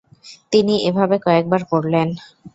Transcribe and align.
তিনি 0.53 0.73
এভাবে 0.89 1.15
কয়েকবার 1.25 1.61
করলেন। 1.71 2.07